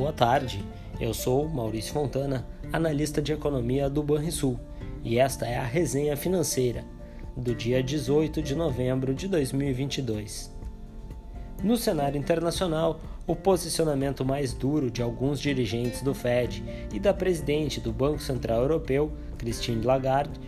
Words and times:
Boa 0.00 0.14
tarde, 0.14 0.64
eu 0.98 1.12
sou 1.12 1.46
Maurício 1.46 1.92
Fontana, 1.92 2.46
analista 2.72 3.20
de 3.20 3.34
economia 3.34 3.90
do 3.90 4.02
Banrisul, 4.02 4.58
e 5.04 5.18
esta 5.18 5.46
é 5.46 5.58
a 5.58 5.62
resenha 5.62 6.16
financeira 6.16 6.86
do 7.36 7.54
dia 7.54 7.82
18 7.82 8.40
de 8.40 8.54
novembro 8.54 9.12
de 9.12 9.28
2022. 9.28 10.56
No 11.62 11.76
cenário 11.76 12.16
internacional, 12.16 12.98
o 13.26 13.36
posicionamento 13.36 14.24
mais 14.24 14.54
duro 14.54 14.90
de 14.90 15.02
alguns 15.02 15.38
dirigentes 15.38 16.00
do 16.00 16.14
Fed 16.14 16.64
e 16.94 16.98
da 16.98 17.12
presidente 17.12 17.78
do 17.78 17.92
Banco 17.92 18.22
Central 18.22 18.62
Europeu, 18.62 19.12
Christine 19.36 19.84
Lagarde, 19.84 20.40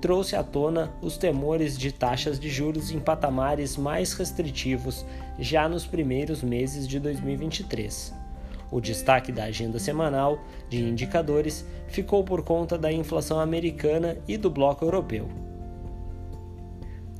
trouxe 0.00 0.36
à 0.36 0.44
tona 0.44 0.88
os 1.02 1.18
temores 1.18 1.76
de 1.76 1.90
taxas 1.90 2.38
de 2.38 2.48
juros 2.48 2.92
em 2.92 3.00
patamares 3.00 3.76
mais 3.76 4.12
restritivos 4.12 5.04
já 5.36 5.68
nos 5.68 5.84
primeiros 5.84 6.44
meses 6.44 6.86
de 6.86 7.00
2023. 7.00 8.19
O 8.70 8.80
destaque 8.80 9.32
da 9.32 9.44
agenda 9.44 9.78
semanal 9.78 10.38
de 10.68 10.80
indicadores 10.80 11.66
ficou 11.88 12.22
por 12.22 12.42
conta 12.42 12.78
da 12.78 12.92
inflação 12.92 13.40
americana 13.40 14.16
e 14.28 14.36
do 14.36 14.50
bloco 14.50 14.84
europeu. 14.84 15.28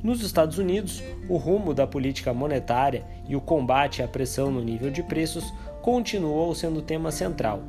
Nos 0.02 0.22
Estados 0.22 0.56
Unidos, 0.56 1.02
o 1.28 1.36
rumo 1.36 1.74
da 1.74 1.86
política 1.86 2.32
monetária 2.32 3.04
e 3.28 3.36
o 3.36 3.40
combate 3.40 4.02
à 4.02 4.08
pressão 4.08 4.50
no 4.50 4.62
nível 4.62 4.90
de 4.90 5.02
preços 5.02 5.52
continuou 5.82 6.54
sendo 6.54 6.80
tema 6.80 7.10
central. 7.10 7.62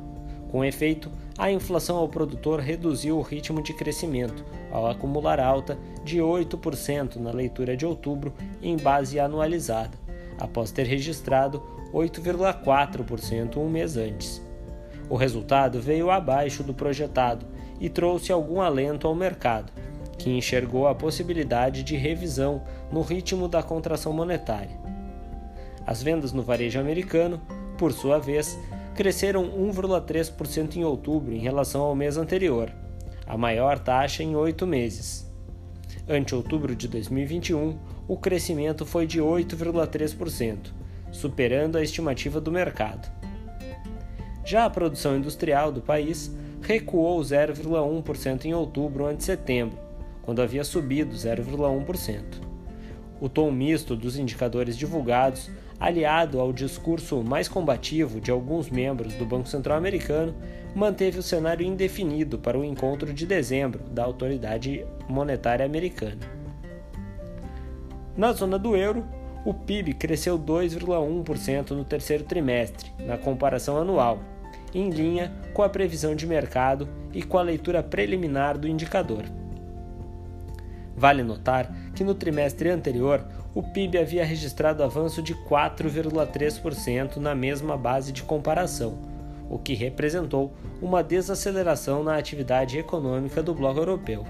Com 0.50 0.64
efeito, 0.64 1.10
a 1.36 1.50
inflação 1.50 1.96
ao 1.96 2.08
produtor 2.08 2.60
reduziu 2.60 3.18
o 3.18 3.22
ritmo 3.22 3.62
de 3.62 3.74
crescimento, 3.74 4.44
ao 4.70 4.86
acumular 4.86 5.40
alta 5.40 5.78
de 6.04 6.18
8% 6.18 7.16
na 7.16 7.30
leitura 7.30 7.76
de 7.76 7.84
outubro 7.84 8.32
em 8.62 8.76
base 8.76 9.18
anualizada, 9.18 9.98
após 10.38 10.70
ter 10.70 10.86
registrado 10.86 11.62
8,4% 11.92 13.56
um 13.56 13.68
mês 13.68 13.96
antes. 13.96 14.42
O 15.08 15.16
resultado 15.16 15.80
veio 15.80 16.10
abaixo 16.10 16.62
do 16.62 16.72
projetado 16.72 17.46
e 17.80 17.88
trouxe 17.88 18.32
algum 18.32 18.60
alento 18.60 19.06
ao 19.06 19.14
mercado, 19.14 19.72
que 20.16 20.30
enxergou 20.30 20.86
a 20.86 20.94
possibilidade 20.94 21.82
de 21.82 21.96
revisão 21.96 22.62
no 22.90 23.02
ritmo 23.02 23.48
da 23.48 23.62
contração 23.62 24.12
monetária. 24.12 24.80
As 25.86 26.02
vendas 26.02 26.32
no 26.32 26.42
varejo 26.42 26.78
americano, 26.78 27.40
por 27.76 27.92
sua 27.92 28.18
vez, 28.18 28.58
cresceram 28.94 29.44
1,3% 29.44 30.76
em 30.76 30.84
outubro 30.84 31.34
em 31.34 31.40
relação 31.40 31.82
ao 31.82 31.94
mês 31.94 32.16
anterior, 32.16 32.72
a 33.26 33.36
maior 33.36 33.78
taxa 33.78 34.22
em 34.22 34.36
oito 34.36 34.66
meses. 34.66 35.30
Ante 36.08 36.34
outubro 36.34 36.74
de 36.74 36.88
2021, 36.88 37.78
o 38.12 38.16
crescimento 38.18 38.84
foi 38.84 39.06
de 39.06 39.22
8,3%, 39.22 40.70
superando 41.10 41.78
a 41.78 41.82
estimativa 41.82 42.42
do 42.42 42.52
mercado. 42.52 43.10
Já 44.44 44.66
a 44.66 44.70
produção 44.70 45.16
industrial 45.16 45.72
do 45.72 45.80
país 45.80 46.30
recuou 46.60 47.18
0,1% 47.22 48.44
em 48.44 48.52
outubro 48.52 49.06
ante 49.06 49.24
setembro, 49.24 49.78
quando 50.20 50.42
havia 50.42 50.62
subido 50.62 51.16
0,1%. 51.16 52.22
O 53.18 53.30
tom 53.30 53.50
misto 53.50 53.96
dos 53.96 54.18
indicadores 54.18 54.76
divulgados, 54.76 55.50
aliado 55.80 56.38
ao 56.38 56.52
discurso 56.52 57.22
mais 57.22 57.48
combativo 57.48 58.20
de 58.20 58.30
alguns 58.30 58.68
membros 58.68 59.14
do 59.14 59.24
Banco 59.24 59.48
Central 59.48 59.78
Americano, 59.78 60.34
manteve 60.74 61.18
o 61.18 61.22
cenário 61.22 61.64
indefinido 61.64 62.38
para 62.38 62.58
o 62.58 62.64
encontro 62.64 63.10
de 63.10 63.24
dezembro 63.24 63.82
da 63.84 64.04
Autoridade 64.04 64.84
Monetária 65.08 65.64
Americana. 65.64 66.41
Na 68.16 68.32
zona 68.32 68.58
do 68.58 68.76
euro, 68.76 69.04
o 69.44 69.54
PIB 69.54 69.94
cresceu 69.94 70.38
2,1% 70.38 71.70
no 71.70 71.84
terceiro 71.84 72.24
trimestre, 72.24 72.92
na 72.98 73.16
comparação 73.16 73.78
anual, 73.78 74.20
em 74.74 74.90
linha 74.90 75.32
com 75.54 75.62
a 75.62 75.68
previsão 75.68 76.14
de 76.14 76.26
mercado 76.26 76.88
e 77.12 77.22
com 77.22 77.38
a 77.38 77.42
leitura 77.42 77.82
preliminar 77.82 78.58
do 78.58 78.68
indicador. 78.68 79.24
Vale 80.94 81.22
notar 81.22 81.74
que 81.94 82.04
no 82.04 82.14
trimestre 82.14 82.68
anterior 82.68 83.24
o 83.54 83.62
PIB 83.62 83.98
havia 83.98 84.24
registrado 84.24 84.82
avanço 84.82 85.22
de 85.22 85.34
4,3% 85.34 87.16
na 87.16 87.34
mesma 87.34 87.76
base 87.76 88.12
de 88.12 88.22
comparação, 88.22 88.98
o 89.50 89.58
que 89.58 89.74
representou 89.74 90.52
uma 90.80 91.02
desaceleração 91.02 92.04
na 92.04 92.16
atividade 92.16 92.78
econômica 92.78 93.42
do 93.42 93.54
bloco 93.54 93.80
europeu. 93.80 94.24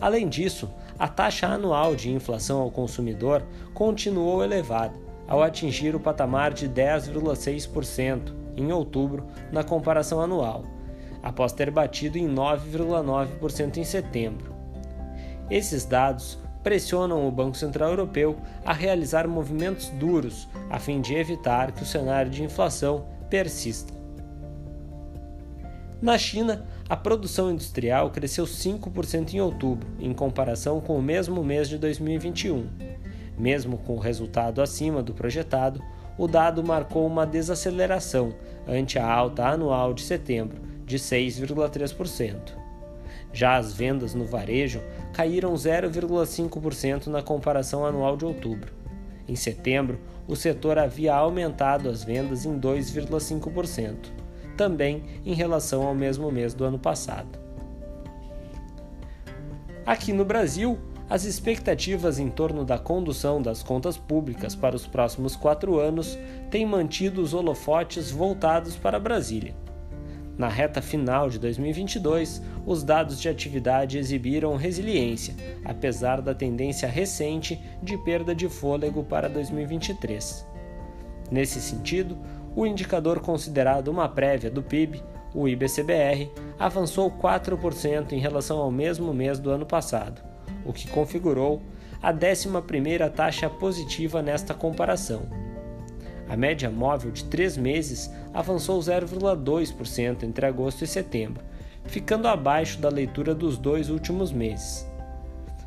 Além 0.00 0.28
disso, 0.28 0.70
a 0.98 1.08
taxa 1.08 1.46
anual 1.46 1.94
de 1.94 2.10
inflação 2.10 2.60
ao 2.60 2.70
consumidor 2.70 3.42
continuou 3.72 4.44
elevada, 4.44 4.94
ao 5.26 5.42
atingir 5.42 5.94
o 5.94 6.00
patamar 6.00 6.52
de 6.52 6.68
10,6% 6.68 8.32
em 8.56 8.72
outubro 8.72 9.26
na 9.50 9.64
comparação 9.64 10.20
anual, 10.20 10.64
após 11.22 11.52
ter 11.52 11.70
batido 11.70 12.18
em 12.18 12.28
9,9% 12.28 13.78
em 13.78 13.84
setembro. 13.84 14.54
Esses 15.50 15.84
dados 15.84 16.38
pressionam 16.62 17.26
o 17.26 17.30
Banco 17.30 17.56
Central 17.56 17.90
Europeu 17.90 18.36
a 18.64 18.72
realizar 18.72 19.28
movimentos 19.28 19.88
duros 19.90 20.48
a 20.70 20.78
fim 20.78 21.00
de 21.00 21.14
evitar 21.14 21.72
que 21.72 21.82
o 21.82 21.86
cenário 21.86 22.30
de 22.30 22.42
inflação 22.42 23.06
persista. 23.28 23.93
Na 26.04 26.18
China, 26.18 26.66
a 26.86 26.94
produção 26.94 27.50
industrial 27.50 28.10
cresceu 28.10 28.44
5% 28.44 29.32
em 29.32 29.40
outubro, 29.40 29.88
em 29.98 30.12
comparação 30.12 30.78
com 30.78 30.98
o 30.98 31.02
mesmo 31.02 31.42
mês 31.42 31.66
de 31.66 31.78
2021. 31.78 32.68
Mesmo 33.38 33.78
com 33.78 33.94
o 33.94 33.98
resultado 33.98 34.60
acima 34.60 35.02
do 35.02 35.14
projetado, 35.14 35.82
o 36.18 36.28
dado 36.28 36.62
marcou 36.62 37.06
uma 37.06 37.24
desaceleração 37.24 38.34
ante 38.68 38.98
a 38.98 39.10
alta 39.10 39.46
anual 39.46 39.94
de 39.94 40.02
setembro, 40.02 40.60
de 40.84 40.98
6,3%. 40.98 42.52
Já 43.32 43.56
as 43.56 43.72
vendas 43.72 44.14
no 44.14 44.26
varejo 44.26 44.82
caíram 45.14 45.54
0,5% 45.54 47.06
na 47.06 47.22
comparação 47.22 47.86
anual 47.86 48.14
de 48.14 48.26
outubro. 48.26 48.74
Em 49.26 49.36
setembro, 49.36 49.98
o 50.28 50.36
setor 50.36 50.78
havia 50.78 51.14
aumentado 51.14 51.88
as 51.88 52.04
vendas 52.04 52.44
em 52.44 52.60
2,5% 52.60 54.22
também 54.56 55.02
em 55.24 55.34
relação 55.34 55.86
ao 55.86 55.94
mesmo 55.94 56.30
mês 56.30 56.54
do 56.54 56.64
ano 56.64 56.78
passado. 56.78 57.38
Aqui 59.86 60.12
no 60.12 60.24
Brasil, 60.24 60.78
as 61.08 61.24
expectativas 61.24 62.18
em 62.18 62.30
torno 62.30 62.64
da 62.64 62.78
condução 62.78 63.42
das 63.42 63.62
contas 63.62 63.98
públicas 63.98 64.54
para 64.54 64.74
os 64.74 64.86
próximos 64.86 65.36
quatro 65.36 65.78
anos 65.78 66.18
têm 66.50 66.64
mantido 66.64 67.20
os 67.20 67.34
holofotes 67.34 68.10
voltados 68.10 68.76
para 68.76 68.98
Brasília. 68.98 69.54
Na 70.36 70.48
reta 70.48 70.82
final 70.82 71.30
de 71.30 71.38
2022, 71.38 72.42
os 72.66 72.82
dados 72.82 73.20
de 73.20 73.28
atividade 73.28 73.98
exibiram 73.98 74.56
resiliência, 74.56 75.34
apesar 75.64 76.20
da 76.20 76.34
tendência 76.34 76.88
recente 76.88 77.60
de 77.82 77.96
perda 77.98 78.34
de 78.34 78.48
fôlego 78.48 79.04
para 79.04 79.28
2023. 79.28 80.44
Nesse 81.30 81.60
sentido, 81.60 82.18
o 82.54 82.66
indicador 82.66 83.20
considerado 83.20 83.88
uma 83.88 84.08
prévia 84.08 84.50
do 84.50 84.62
PIB, 84.62 85.02
o 85.34 85.48
IBCBR, 85.48 86.30
avançou 86.58 87.10
4% 87.10 88.12
em 88.12 88.18
relação 88.18 88.58
ao 88.58 88.70
mesmo 88.70 89.12
mês 89.12 89.38
do 89.38 89.50
ano 89.50 89.66
passado, 89.66 90.22
o 90.64 90.72
que 90.72 90.88
configurou 90.88 91.60
a 92.00 92.12
11ª 92.12 93.10
taxa 93.10 93.50
positiva 93.50 94.22
nesta 94.22 94.54
comparação. 94.54 95.22
A 96.28 96.36
média 96.36 96.70
móvel 96.70 97.10
de 97.10 97.24
três 97.24 97.56
meses 97.56 98.10
avançou 98.32 98.78
0,2% 98.78 100.22
entre 100.22 100.46
agosto 100.46 100.84
e 100.84 100.86
setembro, 100.86 101.42
ficando 101.84 102.28
abaixo 102.28 102.78
da 102.78 102.88
leitura 102.88 103.34
dos 103.34 103.58
dois 103.58 103.90
últimos 103.90 104.32
meses. 104.32 104.86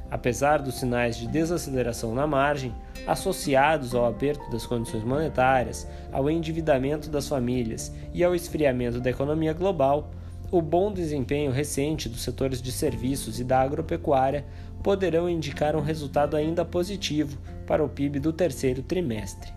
Apesar 0.09 0.61
dos 0.61 0.75
sinais 0.75 1.17
de 1.17 1.27
desaceleração 1.27 2.15
na 2.15 2.25
margem, 2.25 2.73
associados 3.05 3.93
ao 3.93 4.05
aperto 4.05 4.49
das 4.49 4.65
condições 4.65 5.03
monetárias, 5.03 5.87
ao 6.11 6.29
endividamento 6.29 7.09
das 7.09 7.27
famílias 7.27 7.93
e 8.13 8.23
ao 8.23 8.33
esfriamento 8.33 9.01
da 9.01 9.09
economia 9.09 9.53
global, 9.53 10.09
o 10.49 10.61
bom 10.61 10.93
desempenho 10.93 11.51
recente 11.51 12.07
dos 12.07 12.21
setores 12.21 12.61
de 12.61 12.71
serviços 12.71 13.39
e 13.39 13.43
da 13.43 13.59
agropecuária 13.59 14.45
poderão 14.81 15.29
indicar 15.29 15.75
um 15.75 15.81
resultado 15.81 16.37
ainda 16.37 16.63
positivo 16.63 17.37
para 17.65 17.83
o 17.83 17.89
PIB 17.89 18.19
do 18.19 18.31
terceiro 18.31 18.81
trimestre. 18.81 19.51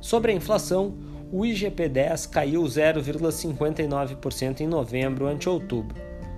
Sobre 0.00 0.32
a 0.32 0.34
inflação, 0.34 0.94
o 1.32 1.42
IGP-10 1.42 2.28
caiu 2.28 2.62
0,59% 2.62 4.60
em 4.60 4.66
novembro 4.66 5.26
ante 5.26 5.48
outubro. 5.48 5.96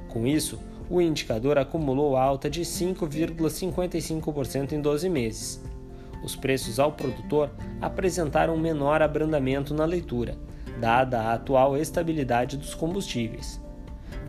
Com 0.08 0.26
isso, 0.26 0.60
o 0.88 1.00
indicador 1.00 1.58
acumulou 1.58 2.16
alta 2.16 2.48
de 2.48 2.60
5,55% 2.62 4.70
em 4.72 4.80
12 4.80 5.08
meses. 5.08 5.60
Os 6.22 6.36
preços 6.36 6.78
ao 6.78 6.92
produtor 6.92 7.50
apresentaram 7.80 8.56
menor 8.56 9.02
abrandamento 9.02 9.74
na 9.74 9.84
leitura, 9.84 10.38
dada 10.80 11.20
a 11.20 11.34
atual 11.34 11.76
estabilidade 11.76 12.56
dos 12.56 12.72
combustíveis. 12.74 13.60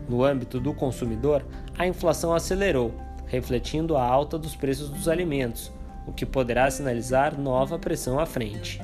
No 0.08 0.24
âmbito 0.24 0.58
do 0.60 0.74
consumidor, 0.74 1.44
a 1.76 1.86
inflação 1.86 2.34
acelerou, 2.34 2.92
refletindo 3.26 3.96
a 3.96 4.02
alta 4.02 4.36
dos 4.38 4.56
preços 4.56 4.88
dos 4.88 5.06
alimentos, 5.08 5.70
o 6.06 6.12
que 6.12 6.24
poderá 6.24 6.70
sinalizar 6.70 7.38
nova 7.38 7.78
pressão 7.78 8.18
à 8.18 8.26
frente. 8.26 8.80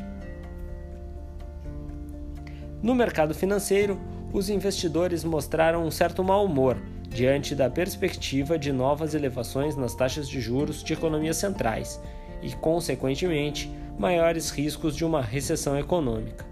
No 2.82 2.94
mercado 2.94 3.34
financeiro, 3.34 3.98
os 4.32 4.48
investidores 4.50 5.24
mostraram 5.24 5.86
um 5.86 5.90
certo 5.90 6.22
mau 6.22 6.44
humor 6.44 6.76
diante 7.14 7.54
da 7.54 7.70
perspectiva 7.70 8.58
de 8.58 8.72
novas 8.72 9.14
elevações 9.14 9.76
nas 9.76 9.94
taxas 9.94 10.28
de 10.28 10.40
juros 10.40 10.82
de 10.82 10.92
economias 10.92 11.36
centrais 11.36 12.00
e, 12.42 12.50
consequentemente, 12.52 13.70
maiores 13.96 14.50
riscos 14.50 14.96
de 14.96 15.04
uma 15.04 15.22
recessão 15.22 15.78
econômica. 15.78 16.44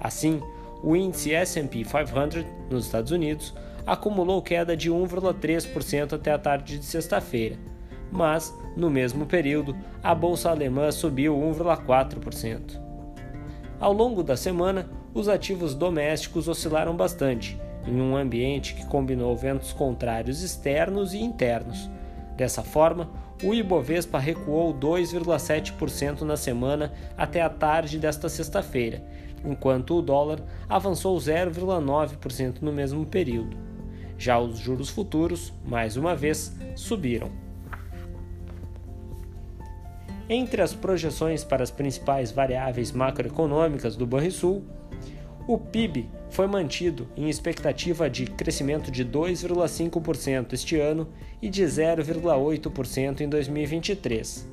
Assim, 0.00 0.42
o 0.82 0.96
índice 0.96 1.30
SP 1.38 1.86
500 1.86 2.44
nos 2.68 2.86
Estados 2.86 3.12
Unidos 3.12 3.54
acumulou 3.86 4.42
queda 4.42 4.76
de 4.76 4.90
1,3% 4.90 6.14
até 6.14 6.32
a 6.32 6.38
tarde 6.38 6.78
de 6.78 6.84
sexta-feira, 6.84 7.56
mas, 8.10 8.52
no 8.76 8.90
mesmo 8.90 9.24
período, 9.24 9.76
a 10.02 10.14
bolsa 10.16 10.50
alemã 10.50 10.90
subiu 10.90 11.36
1,4%. 11.36 12.80
Ao 13.78 13.92
longo 13.92 14.24
da 14.24 14.36
semana, 14.36 14.90
os 15.14 15.28
ativos 15.28 15.76
domésticos 15.76 16.48
oscilaram 16.48 16.96
bastante, 16.96 17.56
em 17.88 18.00
um 18.00 18.16
ambiente 18.16 18.74
que 18.74 18.86
combinou 18.86 19.34
ventos 19.36 19.72
contrários 19.72 20.42
externos 20.42 21.14
e 21.14 21.18
internos. 21.18 21.90
Dessa 22.36 22.62
forma, 22.62 23.10
o 23.42 23.54
Ibovespa 23.54 24.18
recuou 24.18 24.74
2,7% 24.74 26.22
na 26.22 26.36
semana 26.36 26.92
até 27.16 27.40
a 27.40 27.48
tarde 27.48 27.98
desta 27.98 28.28
sexta-feira, 28.28 29.02
enquanto 29.44 29.96
o 29.96 30.02
dólar 30.02 30.40
avançou 30.68 31.16
0,9% 31.16 32.60
no 32.60 32.72
mesmo 32.72 33.06
período. 33.06 33.56
Já 34.18 34.38
os 34.38 34.58
juros 34.58 34.88
futuros, 34.88 35.52
mais 35.64 35.96
uma 35.96 36.14
vez, 36.14 36.56
subiram. 36.74 37.30
Entre 40.28 40.60
as 40.60 40.74
projeções 40.74 41.42
para 41.42 41.62
as 41.62 41.70
principais 41.70 42.30
variáveis 42.30 42.92
macroeconômicas 42.92 43.96
do 43.96 44.06
Banrisul, 44.06 44.62
o 45.46 45.56
PIB 45.56 46.10
foi 46.38 46.46
mantido 46.46 47.08
em 47.16 47.28
expectativa 47.28 48.08
de 48.08 48.24
crescimento 48.24 48.92
de 48.92 49.04
2,5% 49.04 50.52
este 50.52 50.78
ano 50.78 51.08
e 51.42 51.50
de 51.50 51.64
0,8% 51.64 53.22
em 53.22 53.28
2023. 53.28 54.48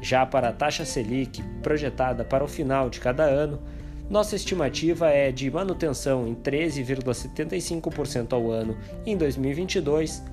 Já 0.00 0.26
para 0.26 0.48
a 0.48 0.52
taxa 0.52 0.84
Selic, 0.84 1.40
projetada 1.62 2.24
para 2.24 2.42
o 2.42 2.48
final 2.48 2.90
de 2.90 2.98
cada 2.98 3.22
ano, 3.22 3.62
nossa 4.10 4.34
estimativa 4.34 5.10
é 5.10 5.30
de 5.30 5.48
manutenção 5.48 6.26
em 6.26 6.34
13,75% 6.34 8.32
ao 8.32 8.50
ano 8.50 8.76
em 9.06 9.16
2022 9.16 10.24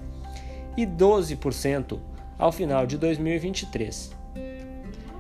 e 0.76 0.88
12% 0.88 2.00
ao 2.36 2.52
final 2.52 2.88
de 2.88 2.98
2023. 2.98 4.12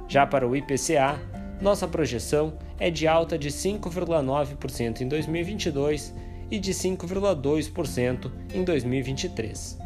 Já 0.07 0.25
para 0.25 0.47
o 0.47 0.55
IPCA, 0.55 1.19
nossa 1.61 1.87
projeção 1.87 2.57
é 2.57 2.68
de 2.89 3.07
alta 3.07 3.37
de 3.37 3.49
5,9% 3.49 5.01
em 5.01 5.07
2022 5.07 6.15
e 6.49 6.59
de 6.59 6.71
5,2% 6.73 8.31
em 8.53 8.63
2023. 8.63 9.77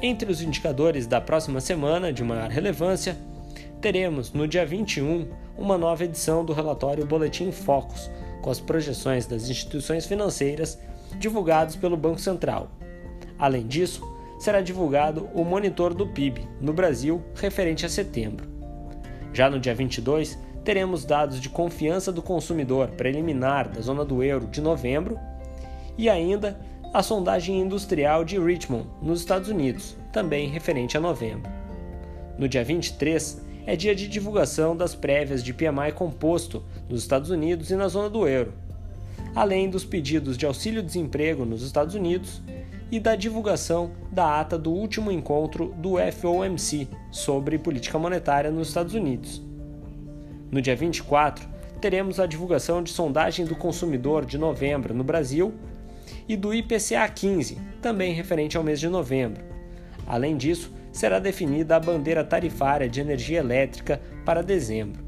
Entre 0.00 0.30
os 0.30 0.42
indicadores 0.42 1.06
da 1.06 1.20
próxima 1.20 1.60
semana 1.60 2.12
de 2.12 2.24
maior 2.24 2.50
relevância, 2.50 3.16
teremos 3.80 4.32
no 4.32 4.48
dia 4.48 4.66
21 4.66 5.28
uma 5.56 5.78
nova 5.78 6.04
edição 6.04 6.44
do 6.44 6.52
relatório 6.52 7.06
Boletim 7.06 7.52
Focus, 7.52 8.10
com 8.40 8.50
as 8.50 8.58
projeções 8.58 9.26
das 9.26 9.48
instituições 9.48 10.06
financeiras 10.06 10.78
divulgados 11.18 11.76
pelo 11.76 11.96
Banco 11.96 12.20
Central. 12.20 12.70
Além 13.38 13.66
disso, 13.66 14.02
será 14.40 14.60
divulgado 14.60 15.28
o 15.34 15.44
monitor 15.44 15.94
do 15.94 16.06
PIB 16.06 16.48
no 16.60 16.72
Brasil 16.72 17.22
referente 17.36 17.86
a 17.86 17.88
setembro. 17.88 18.51
Já 19.32 19.48
no 19.48 19.58
dia 19.58 19.74
22, 19.74 20.38
teremos 20.64 21.04
dados 21.04 21.40
de 21.40 21.48
confiança 21.48 22.12
do 22.12 22.22
consumidor 22.22 22.88
preliminar 22.88 23.68
da 23.68 23.80
zona 23.80 24.04
do 24.04 24.22
euro 24.22 24.46
de 24.46 24.60
novembro 24.60 25.18
e 25.96 26.08
ainda 26.08 26.58
a 26.92 27.02
sondagem 27.02 27.58
industrial 27.58 28.24
de 28.24 28.38
Richmond, 28.38 28.86
nos 29.00 29.20
Estados 29.20 29.48
Unidos, 29.48 29.96
também 30.12 30.48
referente 30.48 30.96
a 30.96 31.00
novembro. 31.00 31.50
No 32.38 32.46
dia 32.46 32.62
23, 32.62 33.42
é 33.66 33.74
dia 33.74 33.94
de 33.94 34.06
divulgação 34.06 34.76
das 34.76 34.94
prévias 34.94 35.42
de 35.42 35.54
PMI 35.54 35.92
composto 35.94 36.62
nos 36.88 37.00
Estados 37.00 37.30
Unidos 37.30 37.70
e 37.70 37.76
na 37.76 37.88
zona 37.88 38.10
do 38.10 38.28
euro, 38.28 38.52
além 39.34 39.70
dos 39.70 39.84
pedidos 39.84 40.36
de 40.36 40.44
auxílio-desemprego 40.44 41.46
nos 41.46 41.62
Estados 41.62 41.94
Unidos 41.94 42.42
e 42.92 43.00
da 43.00 43.16
divulgação 43.16 43.92
da 44.12 44.38
ata 44.38 44.58
do 44.58 44.70
último 44.70 45.10
encontro 45.10 45.74
do 45.78 45.94
FOMC 46.12 46.86
sobre 47.10 47.58
política 47.58 47.98
monetária 47.98 48.50
nos 48.50 48.68
Estados 48.68 48.92
Unidos. 48.92 49.42
No 50.50 50.60
dia 50.60 50.76
24, 50.76 51.48
teremos 51.80 52.20
a 52.20 52.26
divulgação 52.26 52.82
de 52.82 52.90
sondagem 52.90 53.46
do 53.46 53.56
consumidor 53.56 54.26
de 54.26 54.36
novembro 54.36 54.92
no 54.92 55.02
Brasil 55.02 55.54
e 56.28 56.36
do 56.36 56.52
IPCA 56.52 57.08
15, 57.08 57.56
também 57.80 58.12
referente 58.12 58.58
ao 58.58 58.62
mês 58.62 58.78
de 58.78 58.90
novembro. 58.90 59.42
Além 60.06 60.36
disso, 60.36 60.70
será 60.92 61.18
definida 61.18 61.76
a 61.76 61.80
bandeira 61.80 62.22
tarifária 62.22 62.90
de 62.90 63.00
energia 63.00 63.38
elétrica 63.38 64.02
para 64.22 64.42
dezembro. 64.42 65.01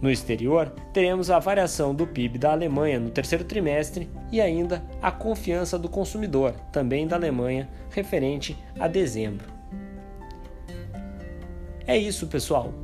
No 0.00 0.10
exterior, 0.10 0.72
teremos 0.92 1.30
a 1.30 1.38
variação 1.38 1.94
do 1.94 2.06
PIB 2.06 2.38
da 2.38 2.52
Alemanha 2.52 3.00
no 3.00 3.10
terceiro 3.10 3.44
trimestre 3.44 4.10
e 4.30 4.40
ainda 4.40 4.84
a 5.00 5.10
confiança 5.10 5.78
do 5.78 5.88
consumidor, 5.88 6.52
também 6.70 7.06
da 7.06 7.16
Alemanha, 7.16 7.68
referente 7.90 8.56
a 8.78 8.86
dezembro. 8.86 9.46
É 11.86 11.96
isso, 11.96 12.26
pessoal. 12.26 12.74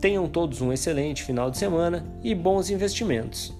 Tenham 0.00 0.28
todos 0.28 0.60
um 0.60 0.72
excelente 0.72 1.22
final 1.22 1.50
de 1.50 1.58
semana 1.58 2.06
e 2.22 2.34
bons 2.34 2.70
investimentos. 2.70 3.54